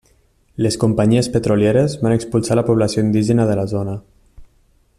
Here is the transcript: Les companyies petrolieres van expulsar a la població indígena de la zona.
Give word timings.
Les 0.65 0.77
companyies 0.83 1.29
petrolieres 1.35 1.95
van 2.05 2.15
expulsar 2.15 2.55
a 2.55 2.57
la 2.61 2.65
població 2.71 3.05
indígena 3.09 3.47
de 3.51 3.59
la 3.61 3.67
zona. 3.75 3.95